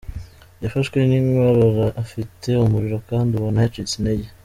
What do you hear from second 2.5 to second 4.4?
umuriro kandi ubona yacitse intege.